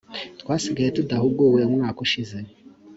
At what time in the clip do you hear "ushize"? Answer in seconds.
2.05-2.37